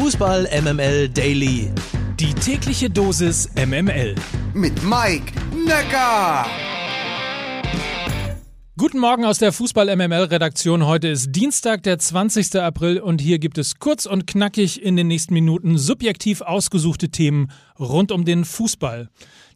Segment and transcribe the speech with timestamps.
[0.00, 1.72] Fußball MML Daily.
[2.20, 4.14] Die tägliche Dosis MML.
[4.54, 5.32] Mit Mike
[5.66, 6.46] Necker.
[8.76, 10.86] Guten Morgen aus der Fußball MML Redaktion.
[10.86, 12.60] Heute ist Dienstag, der 20.
[12.60, 17.50] April und hier gibt es kurz und knackig in den nächsten Minuten subjektiv ausgesuchte Themen
[17.80, 19.08] rund um den Fußball.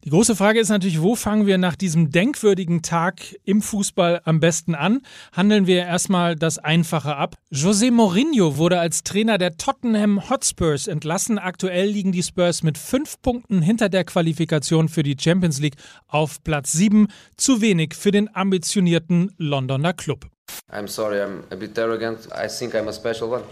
[0.04, 4.40] Die große Frage ist natürlich, wo fangen wir nach diesem denkwürdigen Tag im Fußball am
[4.40, 5.02] besten an?
[5.30, 7.36] Handeln wir erstmal das Einfache ab.
[7.52, 11.38] José Mourinho wurde als Trainer der Tottenham Hotspurs entlassen.
[11.38, 15.76] Aktuell liegen die Spurs mit fünf Punkten hinter der Qualifikation für die Champions League
[16.08, 17.06] auf Platz sieben.
[17.36, 20.26] Zu wenig für den ambitionierten Londoner Club.
[20.68, 22.26] I'm sorry, I'm a bit arrogant.
[22.34, 23.44] I think I'm a special one.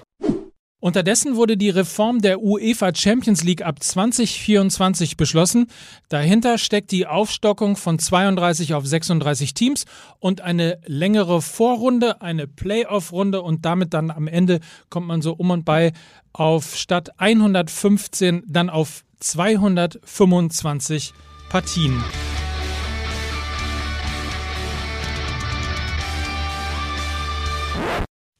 [0.80, 5.66] Unterdessen wurde die Reform der UEFA Champions League ab 2024 beschlossen.
[6.08, 9.84] Dahinter steckt die Aufstockung von 32 auf 36 Teams
[10.20, 15.50] und eine längere Vorrunde, eine Playoff-Runde und damit dann am Ende kommt man so um
[15.50, 15.92] und bei
[16.32, 21.12] auf statt 115 dann auf 225
[21.50, 22.02] Partien.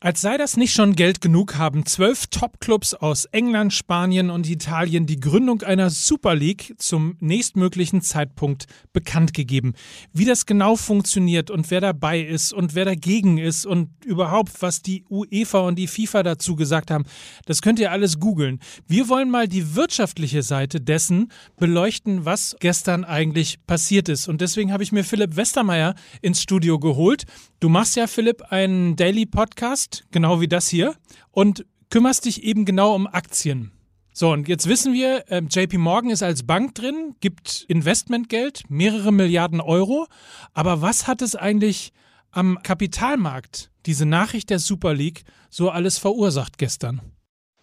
[0.02, 5.04] Als sei das nicht schon Geld genug, haben zwölf Topclubs aus England, Spanien und Italien
[5.04, 9.74] die Gründung einer Super League zum nächstmöglichen Zeitpunkt bekannt gegeben.
[10.14, 14.80] Wie das genau funktioniert und wer dabei ist und wer dagegen ist und überhaupt, was
[14.80, 17.04] die UEFA und die FIFA dazu gesagt haben,
[17.44, 18.58] das könnt ihr alles googeln.
[18.86, 24.28] Wir wollen mal die wirtschaftliche Seite dessen beleuchten, was gestern eigentlich passiert ist.
[24.28, 27.24] Und deswegen habe ich mir Philipp Westermeier ins Studio geholt.
[27.60, 30.94] Du machst ja, Philipp, einen Daily Podcast, genau wie das hier,
[31.30, 33.72] und kümmerst dich eben genau um Aktien.
[34.12, 39.12] So, und jetzt wissen wir, äh, JP Morgan ist als Bank drin, gibt Investmentgeld, mehrere
[39.12, 40.06] Milliarden Euro.
[40.52, 41.92] Aber was hat es eigentlich
[42.30, 47.00] am Kapitalmarkt, diese Nachricht der Super League, so alles verursacht gestern?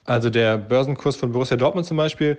[0.05, 2.37] Also der Börsenkurs von Borussia Dortmund zum Beispiel,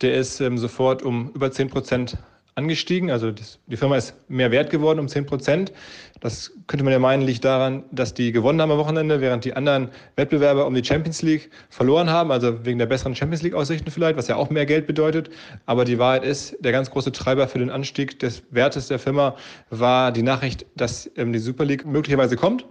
[0.00, 2.16] der ist ähm, sofort um über 10 Prozent
[2.54, 3.10] angestiegen.
[3.10, 5.72] Also das, die Firma ist mehr wert geworden um 10 Prozent.
[6.20, 9.54] Das könnte man ja meinen, liegt daran, dass die gewonnen haben am Wochenende, während die
[9.54, 12.30] anderen Wettbewerber um die Champions League verloren haben.
[12.30, 15.30] Also wegen der besseren Champions League-Aussichten vielleicht, was ja auch mehr Geld bedeutet.
[15.66, 19.36] Aber die Wahrheit ist, der ganz große Treiber für den Anstieg des Wertes der Firma
[19.70, 22.66] war die Nachricht, dass ähm, die Super League möglicherweise kommt.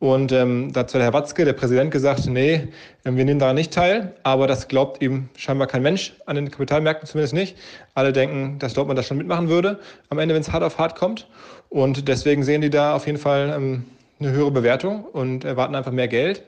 [0.00, 2.68] Und ähm, dazu hat Herr Watzke, der Präsident, gesagt, nee,
[3.04, 4.14] ähm, wir nehmen daran nicht teil.
[4.22, 7.58] Aber das glaubt ihm scheinbar kein Mensch, an den Kapitalmärkten zumindest nicht.
[7.92, 10.96] Alle denken, dass Dortmund das schon mitmachen würde, am Ende, wenn es hart auf hart
[10.96, 11.28] kommt.
[11.68, 13.84] Und deswegen sehen die da auf jeden Fall ähm,
[14.18, 16.42] eine höhere Bewertung und erwarten einfach mehr Geld.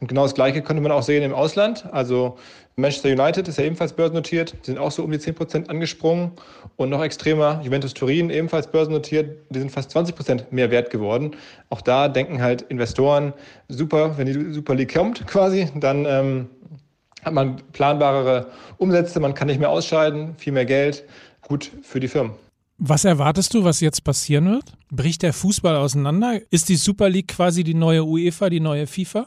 [0.00, 1.86] Und genau das Gleiche könnte man auch sehen im Ausland.
[1.92, 2.36] Also
[2.76, 6.32] Manchester United ist ja ebenfalls börsennotiert, sind auch so um die 10 Prozent angesprungen.
[6.76, 11.32] Und noch extremer, Juventus Turin ebenfalls börsennotiert, die sind fast 20 Prozent mehr wert geworden.
[11.70, 13.32] Auch da denken halt Investoren,
[13.66, 16.48] super, wenn die Super League kommt quasi, dann ähm,
[17.24, 18.46] hat man planbarere
[18.76, 21.04] Umsätze, man kann nicht mehr ausscheiden, viel mehr Geld,
[21.42, 22.32] gut für die Firmen.
[22.78, 24.72] Was erwartest du, was jetzt passieren wird?
[24.90, 26.40] Bricht der Fußball auseinander?
[26.50, 29.26] Ist die Super League quasi die neue UEFA, die neue FIFA?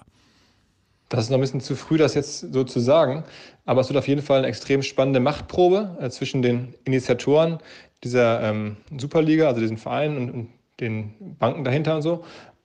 [1.10, 3.26] Das ist noch ein bisschen zu früh, das jetzt so zu sagen.
[3.66, 7.58] Aber es wird auf jeden Fall eine extrem spannende Machtprobe äh, zwischen den Initiatoren
[8.06, 10.50] dieser ähm, Superliga, also diesen Vereinen und, und
[10.80, 12.24] den Banken dahinter und so.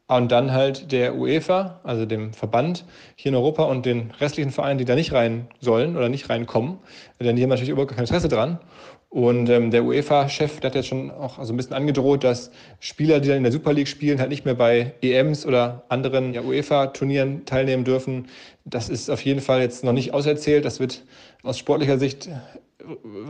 [0.08, 2.84] Und dann halt der UEFA, also dem Verband
[3.16, 6.78] hier in Europa und den restlichen Vereinen, die da nicht rein sollen oder nicht reinkommen.
[7.18, 8.60] Denn die haben natürlich überhaupt kein Interesse dran.
[9.08, 12.50] Und ähm, der UEFA-Chef, der hat jetzt schon auch so ein bisschen angedroht, dass
[12.80, 16.34] Spieler, die dann in der Super League spielen, halt nicht mehr bei EMs oder anderen
[16.34, 18.28] ja, UEFA-Turnieren teilnehmen dürfen.
[18.64, 20.64] Das ist auf jeden Fall jetzt noch nicht auserzählt.
[20.64, 21.02] Das wird
[21.42, 22.28] aus sportlicher Sicht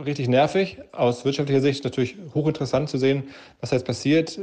[0.05, 0.77] richtig nervig.
[0.91, 3.23] Aus wirtschaftlicher Sicht natürlich hochinteressant zu sehen,
[3.61, 4.39] was da jetzt passiert.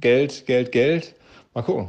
[0.00, 1.14] Geld, Geld, Geld.
[1.54, 1.88] Mal gucken.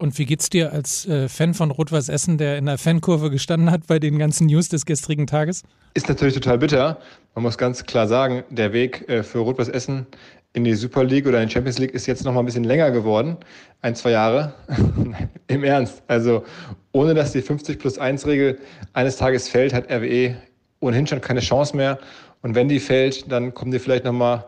[0.00, 3.72] Und wie geht's dir als äh, Fan von Rot-Weiß Essen, der in der Fankurve gestanden
[3.72, 5.64] hat bei den ganzen News des gestrigen Tages?
[5.94, 6.98] Ist natürlich total bitter.
[7.34, 10.06] Man muss ganz klar sagen, der Weg äh, für Rot-Weiß Essen
[10.52, 12.62] in die Super League oder in die Champions League ist jetzt noch mal ein bisschen
[12.62, 13.36] länger geworden.
[13.82, 14.54] Ein, zwei Jahre.
[15.48, 16.02] Im Ernst.
[16.06, 16.44] Also
[16.92, 18.58] ohne dass die 50 plus 1 Regel
[18.92, 20.36] eines Tages fällt, hat RWE
[20.80, 21.98] ohnehin schon keine Chance mehr.
[22.42, 24.44] Und wenn die fällt, dann kommen die vielleicht noch mal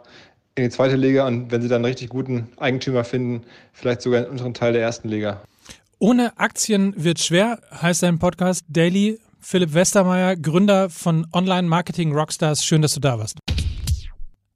[0.55, 4.25] in die zweite Liga und wenn sie dann einen richtig guten Eigentümer finden, vielleicht sogar
[4.25, 5.43] in unseren Teil der ersten Liga.
[5.99, 9.19] Ohne Aktien wird schwer, heißt dein Podcast Daily.
[9.43, 12.63] Philipp Westermeier, Gründer von Online Marketing Rockstars.
[12.63, 13.39] Schön, dass du da warst.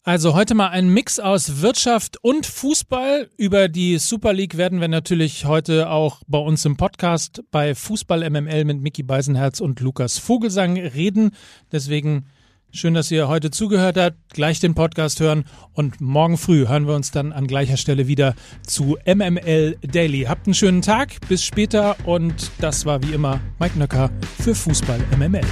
[0.06, 3.30] Also heute mal ein Mix aus Wirtschaft und Fußball.
[3.38, 8.28] Über die Super League werden wir natürlich heute auch bei uns im Podcast bei Fußball
[8.28, 11.30] MML mit Mickey Beisenherz und Lukas Vogelsang reden.
[11.72, 12.26] Deswegen
[12.76, 14.16] Schön, dass ihr heute zugehört habt.
[14.30, 15.44] Gleich den Podcast hören
[15.74, 18.34] und morgen früh hören wir uns dann an gleicher Stelle wieder
[18.66, 20.22] zu MML Daily.
[20.22, 24.10] Habt einen schönen Tag, bis später und das war wie immer Mike Nöcker
[24.40, 25.46] für Fußball MML.